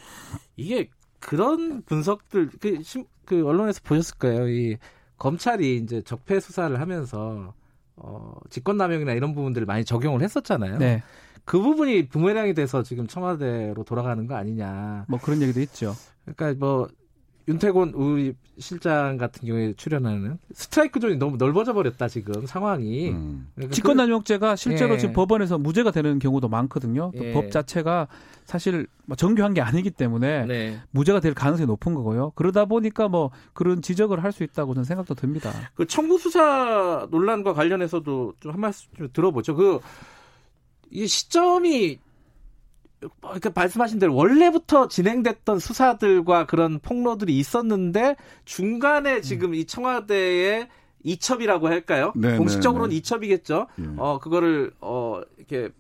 이게 0.57 0.89
그런 1.21 1.83
분석들 1.83 2.51
그, 2.59 2.83
심- 2.83 3.05
그 3.27 3.47
언론에서 3.47 3.81
보셨을 3.85 4.17
거예요. 4.19 4.49
이 4.49 4.79
검찰이 5.19 5.77
이제 5.77 6.01
적폐 6.03 6.41
수사를 6.41 6.81
하면서 6.81 7.53
어, 7.97 8.35
직권남용이나 8.51 9.13
이런 9.13 9.35
부분들을 9.35 9.67
많이 9.67 9.85
적용을 9.85 10.23
했었잖아요. 10.23 10.79
네, 10.79 11.03
그 11.45 11.61
부분이 11.61 12.09
부메랑이 12.09 12.55
돼서 12.55 12.83
지금 12.83 13.07
청와대로 13.07 13.85
돌아가는 13.85 14.27
거 14.27 14.35
아니냐. 14.35 15.07
뭐 15.09 15.19
그런 15.21 15.43
얘기도 15.43 15.61
있죠. 15.61 15.95
그러니까 16.25 16.55
뭐 16.65 16.89
윤태곤 17.49 17.95
우리 17.95 18.35
실장 18.59 19.17
같은 19.17 19.47
경우에 19.47 19.75
출연하는 19.77 20.39
스트라이크 20.53 21.01
존이 21.01 21.17
너무 21.17 21.37
넓어져 21.37 21.73
버렸다 21.73 22.09
지금 22.09 22.47
상황이. 22.47 23.11
음. 23.11 23.49
그러니까 23.55 23.75
직권남용죄가 23.75 24.57
실제로 24.57 24.95
예. 24.95 24.99
지금 24.99 25.15
법원에서 25.15 25.59
무죄가 25.59 25.91
되는 25.91 26.19
경우도 26.19 26.49
많거든요. 26.49 27.11
또 27.17 27.25
예. 27.25 27.33
법 27.33 27.51
자체가 27.51 28.09
사실 28.45 28.87
뭐 29.07 29.17
정교한 29.17 29.55
게 29.55 29.61
아니기 29.61 29.91
때문에 29.91 30.43
그, 30.47 30.53
네. 30.53 30.81
무죄가 30.91 31.21
될 31.21 31.35
가능성이 31.35 31.67
높은 31.67 31.95
거고요. 31.95 32.33
그러다 32.35 32.67
보니까 32.67 33.09
뭐 33.09 33.31
그런 33.55 33.83
지적을 33.83 34.23
할 34.23 34.33
수 34.33 34.45
있다고 34.45 34.75
저는 34.75 34.85
생각도 34.85 35.15
듭니다. 35.15 35.51
그 35.75 35.87
청구 35.87 36.19
수사 36.19 37.07
논란과 37.11 37.55
관련해서도 37.55 38.35
좀 38.41 38.53
한 38.53 38.61
말씀 38.61 38.89
좀 38.97 39.09
들어보죠. 39.13 39.55
그 39.57 39.81
이 40.95 41.07
시점이 41.07 41.99
그러니까 43.21 43.51
말씀하신 43.55 43.99
대로 43.99 44.15
원래부터 44.15 44.89
진행됐던 44.89 45.59
수사들과 45.59 46.47
그런 46.47 46.79
폭로들이 46.79 47.37
있었는데 47.39 48.17
중간에 48.45 49.21
지금 49.21 49.55
이 49.55 49.65
청와대의 49.65 50.69
이첩이라고 51.05 51.69
할까요? 51.69 52.13
네, 52.15 52.37
공식적으로는 52.37 52.91
네, 52.91 52.95
네. 52.95 52.99
이첩이겠죠. 52.99 53.67
예. 53.81 53.85
어 53.97 54.19
그거를 54.21 54.73
어 54.81 55.21
이렇게 55.37 55.71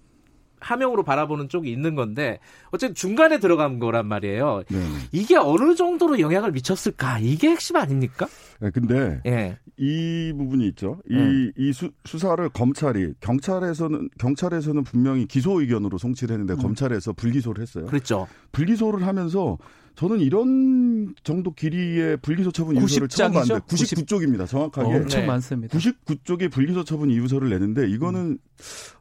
하명으로 0.63 1.03
바라보는 1.03 1.49
쪽이 1.49 1.71
있는 1.71 1.95
건데 1.95 2.39
어쨌든 2.71 2.95
중간에 2.95 3.39
들어간 3.39 3.79
거란 3.79 4.07
말이에요. 4.07 4.63
네. 4.69 4.79
이게 5.13 5.37
어느 5.37 5.75
정도로 5.75 6.21
영향을 6.21 6.53
미쳤을까? 6.53 7.19
이게 7.19 7.51
핵심 7.51 7.77
아닙니까? 7.77 8.27
네, 8.61 8.71
근데 8.71 9.21
예. 9.27 9.59
이 9.77 10.33
부분이 10.37 10.67
있죠. 10.69 11.01
이, 11.11 11.15
음. 11.15 11.53
이 11.59 11.73
수, 11.73 11.91
수사를 12.05 12.49
검찰이 12.51 13.15
경찰에서는 13.21 14.09
경찰에서는 14.19 14.85
분명히 14.85 15.27
기소 15.27 15.61
의견으로 15.61 15.99
송치를 15.99 16.35
했는데 16.35 16.55
검찰에서 16.55 17.13
불기소를 17.13 17.61
했어요. 17.61 17.87
그렇죠. 17.87 18.29
불기소를 18.53 19.07
하면서 19.07 19.59
저는 19.95 20.21
이런 20.21 21.15
정도 21.23 21.53
길이의 21.53 22.17
불기소 22.19 22.51
처분 22.53 22.77
이유서를 22.77 23.09
처음 23.09 23.33
90장이죠? 23.33 23.35
봤는데 23.35 23.65
99쪽입니다. 23.67 24.49
정확하게 24.49 24.95
엄청 24.95 25.21
네. 25.21 25.27
많습니다. 25.27 25.79
99쪽의 25.79 26.51
불기소 26.51 26.85
처분 26.85 27.11
이유서를 27.11 27.51
내는데 27.51 27.89
이거는 27.89 28.39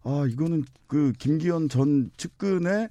아 0.04 0.26
이거는 0.30 0.64
그 0.88 1.14
김기현 1.18 1.70
전 1.70 2.12
측근의 2.18 2.90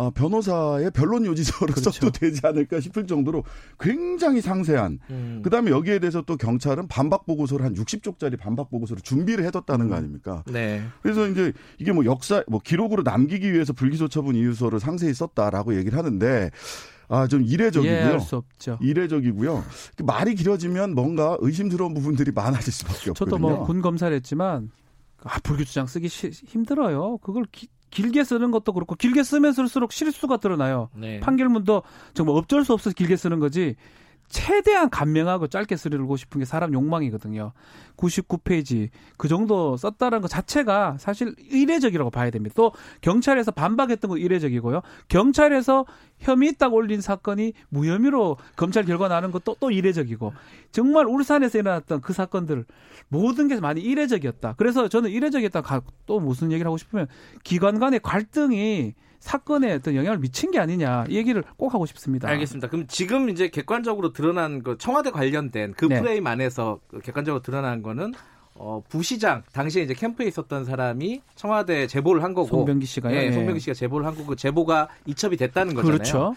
아, 0.00 0.10
변호사의 0.14 0.92
변론 0.92 1.26
요지서로 1.26 1.72
그렇죠. 1.72 1.90
써도 1.90 2.10
되지 2.10 2.40
않을까 2.44 2.78
싶을 2.80 3.06
정도로 3.06 3.42
굉장히 3.80 4.40
상세한 4.40 5.00
음. 5.10 5.40
그다음에 5.42 5.70
여기에 5.72 5.98
대해서 5.98 6.22
또 6.22 6.36
경찰은 6.36 6.86
반박 6.86 7.26
보고서를 7.26 7.66
한 7.66 7.74
60쪽짜리 7.74 8.38
반박 8.38 8.70
보고서를 8.70 9.02
준비를 9.02 9.44
해뒀다는 9.46 9.88
거 9.88 9.96
아닙니까? 9.96 10.44
네. 10.46 10.82
그래서 11.02 11.26
이제 11.26 11.52
이게 11.78 11.90
뭐 11.92 12.04
역사 12.04 12.44
뭐 12.48 12.60
기록으로 12.62 13.02
남기기 13.02 13.52
위해서 13.52 13.72
불기소 13.72 14.06
처분 14.08 14.36
이유서를 14.36 14.78
상세히 14.78 15.12
썼다라고 15.12 15.76
얘기를 15.76 15.98
하는데 15.98 16.50
아 17.10 17.26
좀 17.26 17.42
이례적이고요. 17.42 17.96
이해할 17.96 18.20
수 18.20 18.36
없죠. 18.36 18.78
이례적이고요. 18.82 19.64
말이 20.04 20.34
길어지면 20.34 20.94
뭔가 20.94 21.36
의심스러운 21.40 21.94
부분들이 21.94 22.30
많아질 22.32 22.70
수밖에 22.72 23.10
없거든요. 23.10 23.14
저도 23.14 23.38
뭐 23.38 23.64
군 23.64 23.80
검사를 23.82 24.14
했지만 24.14 24.70
아 25.24 25.38
불규 25.42 25.64
주장 25.64 25.86
쓰기 25.86 26.08
시- 26.08 26.28
힘들어요. 26.30 27.16
그걸 27.18 27.44
기- 27.50 27.66
길게 27.90 28.24
쓰는 28.24 28.50
것도 28.50 28.72
그렇고 28.72 28.94
길게 28.94 29.22
쓰면 29.22 29.52
쓸수록 29.52 29.92
실수가 29.92 30.38
드러나요. 30.38 30.90
네. 30.94 31.20
판결문도 31.20 31.82
정말 32.14 32.36
어쩔 32.36 32.64
수 32.64 32.72
없어서 32.72 32.94
길게 32.94 33.16
쓰는 33.16 33.38
거지 33.38 33.76
최대한 34.28 34.90
간명하고 34.90 35.46
짧게 35.48 35.76
쓰려고 35.76 36.16
싶은 36.16 36.40
게 36.40 36.44
사람 36.44 36.72
욕망이거든요. 36.74 37.52
99페이지 37.96 38.90
그 39.16 39.26
정도 39.26 39.76
썼다는 39.76 40.20
것 40.20 40.28
자체가 40.28 40.96
사실 40.98 41.34
이례적이라고 41.50 42.10
봐야 42.10 42.30
됩니다. 42.30 42.54
또 42.56 42.72
경찰에서 43.00 43.50
반박했던 43.50 44.08
거 44.08 44.18
이례적이고요. 44.18 44.82
경찰에서 45.08 45.86
혐의 46.18 46.50
있다고 46.50 46.76
올린 46.76 47.00
사건이 47.00 47.54
무혐의로 47.70 48.36
검찰 48.56 48.84
결과 48.84 49.08
나는 49.08 49.30
것도 49.30 49.56
또 49.60 49.70
이례적이고 49.70 50.32
정말 50.72 51.06
울산에서 51.06 51.58
일어났던 51.58 52.02
그 52.02 52.12
사건들 52.12 52.66
모든 53.08 53.48
게 53.48 53.58
많이 53.60 53.80
이례적이었다. 53.80 54.54
그래서 54.58 54.88
저는 54.88 55.10
이례적이었다. 55.10 55.62
또 56.06 56.20
무슨 56.20 56.52
얘기를 56.52 56.66
하고 56.66 56.76
싶으면 56.76 57.06
기관 57.44 57.78
간의 57.78 58.00
갈등이 58.00 58.94
사건에 59.20 59.72
어떤 59.74 59.94
영향을 59.94 60.18
미친 60.18 60.50
게 60.50 60.58
아니냐 60.58 61.06
이 61.08 61.16
얘기를 61.16 61.42
꼭 61.56 61.74
하고 61.74 61.86
싶습니다. 61.86 62.28
알겠습니다. 62.28 62.68
그럼 62.68 62.86
지금 62.86 63.28
이제 63.28 63.48
객관적으로 63.48 64.12
드러난 64.12 64.62
그 64.62 64.78
청와대 64.78 65.10
관련된 65.10 65.74
그 65.76 65.86
네. 65.86 66.00
프레임 66.00 66.26
안에서 66.26 66.80
그 66.88 67.00
객관적으로 67.00 67.42
드러난 67.42 67.82
거는 67.82 68.14
어, 68.54 68.82
부시장 68.88 69.42
당시에 69.52 69.82
이제 69.82 69.94
캠프에 69.94 70.26
있었던 70.26 70.64
사람이 70.64 71.22
청와대에 71.36 71.86
제보를 71.86 72.22
한 72.22 72.34
거고 72.34 72.48
송병기 72.48 72.86
씨가요. 72.86 73.16
예, 73.16 73.26
예. 73.26 73.32
송병기 73.32 73.60
씨가 73.60 73.74
제보를 73.74 74.06
한 74.06 74.14
거고 74.14 74.26
그 74.26 74.36
제보가 74.36 74.88
이첩이 75.06 75.36
됐다는 75.36 75.74
거잖아요. 75.74 75.98
그렇죠. 75.98 76.34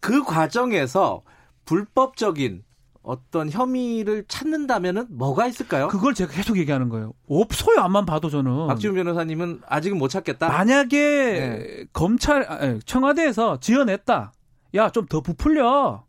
그 0.00 0.22
과정에서 0.22 1.22
불법적인 1.64 2.62
어떤 3.04 3.50
혐의를 3.50 4.24
찾는다면은 4.28 5.06
뭐가 5.10 5.46
있을까요? 5.46 5.88
그걸 5.88 6.14
제가 6.14 6.32
계속 6.32 6.56
얘기하는 6.56 6.88
거예요. 6.88 7.12
없어요. 7.28 7.78
앞만 7.80 8.06
봐도 8.06 8.30
저는. 8.30 8.66
박지훈 8.66 8.94
변호사님은 8.96 9.60
아직은 9.66 9.98
못 9.98 10.08
찾겠다. 10.08 10.48
만약에 10.48 10.96
네. 10.98 11.84
검찰 11.92 12.50
아, 12.50 12.58
예, 12.66 12.78
청와대에서 12.84 13.60
지어냈다. 13.60 14.32
야 14.74 14.90
좀 14.90 15.06
더 15.06 15.20
부풀려. 15.20 16.04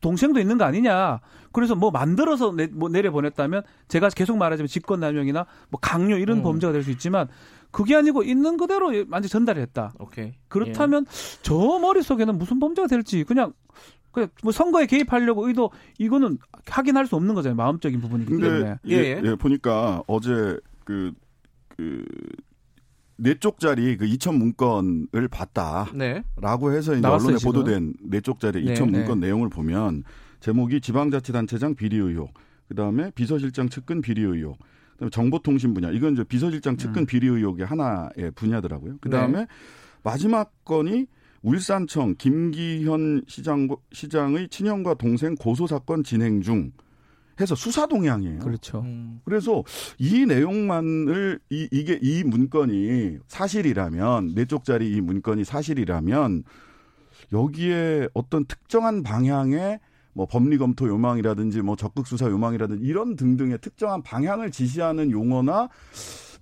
동생도 0.00 0.40
있는 0.40 0.58
거 0.58 0.64
아니냐. 0.64 1.20
그래서 1.52 1.74
뭐 1.74 1.90
만들어서 1.90 2.52
내, 2.52 2.66
뭐 2.66 2.88
내려보냈다면 2.88 3.62
제가 3.88 4.08
계속 4.10 4.36
말하자면 4.36 4.68
직권남용이나 4.68 5.46
뭐 5.70 5.80
강요 5.80 6.16
이런 6.16 6.38
음. 6.38 6.42
범죄가 6.42 6.72
될 6.72 6.82
수 6.84 6.90
있지만 6.90 7.28
그게 7.70 7.96
아니고 7.96 8.22
있는 8.22 8.56
그대로 8.56 8.86
완전 8.86 9.24
히 9.24 9.28
전달했다. 9.28 9.94
오케이. 9.98 10.32
그렇다면 10.48 11.06
저 11.42 11.54
머릿속에는 11.54 12.36
무슨 12.36 12.58
범죄가 12.58 12.88
될지 12.88 13.24
그냥 13.24 13.52
그냥 14.12 14.28
뭐 14.42 14.52
선거에 14.52 14.86
개입하려고 14.86 15.46
의도 15.46 15.70
이거는 15.98 16.38
확인할 16.66 17.06
수 17.06 17.16
없는 17.16 17.34
거잖아요. 17.34 17.56
마음적인 17.56 18.00
부분이기 18.00 18.38
때문에. 18.38 18.76
예, 18.86 18.92
예, 18.92 18.96
예. 18.96 19.22
예, 19.24 19.34
보니까 19.36 20.02
어제 20.06 20.58
그, 20.84 21.12
그, 21.76 22.04
네 23.16 23.34
쪽짜리 23.38 23.96
그 23.96 24.06
2천 24.06 24.36
문건을 24.36 25.28
봤다라고 25.30 25.94
네. 25.96 26.76
해서 26.76 26.92
이제 26.92 27.00
나왔어요, 27.00 27.26
언론에 27.26 27.38
지금? 27.38 27.52
보도된 27.52 27.94
네 28.02 28.20
쪽짜리 28.20 28.64
네, 28.64 28.74
2천 28.74 28.86
네. 28.86 28.98
문건 28.98 29.20
내용을 29.20 29.48
보면 29.48 30.04
제목이 30.40 30.80
지방자치단체장 30.80 31.74
비리 31.74 31.96
의혹, 31.96 32.32
그 32.66 32.74
다음에 32.74 33.10
비서실장 33.14 33.68
측근 33.68 34.00
비리 34.00 34.22
의혹, 34.22 34.58
그다음에 35.00 35.10
정보통신 35.10 35.74
분야 35.74 35.90
이건 35.90 36.12
이제 36.12 36.24
비서실장 36.24 36.76
측근 36.76 37.02
음. 37.02 37.06
비리 37.06 37.26
의혹의 37.26 37.66
하나의 37.66 38.32
분야더라고요. 38.34 38.98
그 39.00 39.08
네. 39.08 39.16
다음에 39.16 39.46
마지막 40.02 40.52
건이 40.64 41.06
울산청 41.42 42.14
김기현 42.18 43.24
시장 43.26 43.68
시장의 43.92 44.48
친형과 44.50 44.94
동생 44.94 45.34
고소 45.34 45.66
사건 45.66 46.04
진행 46.04 46.42
중 46.42 46.70
해서 47.40 47.54
수사 47.54 47.86
동향이에요. 47.86 48.40
그렇죠. 48.40 48.80
음. 48.80 49.20
그래서 49.24 49.64
이 49.96 50.26
내용만을 50.26 51.40
이, 51.48 51.68
이게 51.72 51.98
이 52.02 52.22
문건이 52.22 53.18
사실이라면 53.26 54.34
네 54.34 54.44
쪽짜리 54.44 54.90
이 54.90 55.00
문건이 55.00 55.44
사실이라면 55.44 56.44
여기에 57.32 58.08
어떤 58.12 58.44
특정한 58.44 59.02
방향의 59.02 59.80
뭐 60.12 60.26
법리 60.26 60.58
검토 60.58 60.88
요망이라든지 60.88 61.62
뭐 61.62 61.76
적극 61.76 62.06
수사 62.06 62.26
요망이라든지 62.28 62.84
이런 62.84 63.16
등등의 63.16 63.58
특정한 63.60 64.02
방향을 64.02 64.50
지시하는 64.50 65.10
용어나 65.10 65.68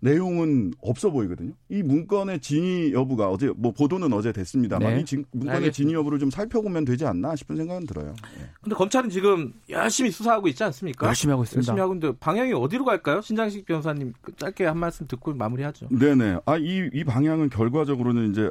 내용은 0.01 0.73
없어 0.81 1.11
보이거든요. 1.11 1.53
이 1.69 1.83
문건의 1.83 2.39
진위 2.41 2.93
여부가 2.93 3.29
어제 3.31 3.51
뭐 3.57 3.73
보도는 3.73 4.13
어제 4.13 4.33
됐습니다만 4.33 4.95
네. 4.95 5.01
이 5.01 5.05
진- 5.05 5.25
문건의 5.33 5.55
알겠습니다. 5.57 5.75
진위 5.77 5.95
여부를 5.95 6.21
좀 6.21 6.31
살펴보면 6.31 6.85
되지 6.85 7.05
않나 7.05 7.35
싶은 7.35 7.57
생각은 7.57 7.85
들어요. 7.87 8.15
근데 8.63 8.77
검찰은 8.77 9.11
지금 9.11 9.53
열심히 9.69 10.13
수사하고 10.13 10.47
있지 10.49 10.63
않습니까? 10.63 11.09
열심히 11.09 11.33
하고 11.33 11.43
있습니다. 11.43 11.59
열심히 11.59 11.81
하고 11.81 11.95
있는데 11.95 12.17
방향이 12.21 12.53
어디로 12.53 12.85
갈까요? 12.85 13.21
신장식 13.21 13.67
변호사님 13.67 14.13
그 14.23 14.35
짧게 14.37 14.67
한 14.67 14.79
말씀 14.79 15.07
듣고 15.09 15.35
마무리하죠. 15.35 15.89
네네. 15.91 16.39
아, 16.47 16.57
이, 16.59 16.89
이 16.95 17.03
방향은 17.03 17.51
결과적으로는 17.51 18.31
이제 18.31 18.51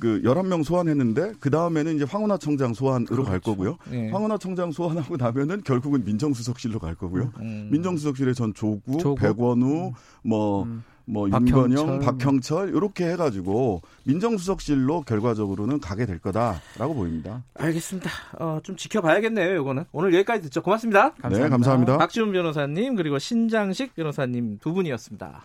그 0.00 0.22
11명 0.22 0.64
소환했는데 0.64 1.34
그 1.38 1.50
다음에는 1.50 1.96
이제 1.96 2.04
황운하 2.04 2.38
청장 2.38 2.74
소환으로 2.74 3.24
갈 3.24 3.38
거고요. 3.38 3.76
예. 3.92 4.10
황운하 4.10 4.38
청장 4.38 4.72
소환하고 4.72 5.16
나면은 5.16 5.62
결국은 5.62 6.04
민정수석실로 6.04 6.78
갈 6.78 6.94
거고요. 6.94 7.32
음. 7.40 7.68
민정수석실에 7.70 8.32
전 8.32 8.54
조국, 8.54 8.98
조국. 8.98 9.20
백원우, 9.20 9.92
뭐, 10.22 10.64
음. 10.64 10.82
뭐 11.04 11.28
박형철. 11.28 11.70
윤건영, 11.70 12.00
박형철 12.00 12.68
이렇게 12.70 13.10
해가지고 13.10 13.82
민정수석실로 14.04 15.02
결과적으로는 15.02 15.80
가게 15.80 16.06
될 16.06 16.18
거다라고 16.18 16.94
보입니다. 16.94 17.42
알겠습니다. 17.54 18.10
어, 18.38 18.60
좀 18.62 18.76
지켜봐야겠네요, 18.76 19.60
이거는. 19.60 19.84
오늘 19.92 20.14
여기까지 20.14 20.42
듣죠. 20.44 20.62
고맙습니다. 20.62 21.14
네, 21.28 21.48
감사합니다. 21.48 21.98
박지훈 21.98 22.32
변호사님 22.32 22.94
그리고 22.94 23.18
신장식 23.18 23.94
변호사님 23.96 24.58
두 24.60 24.72
분이었습니다. 24.72 25.42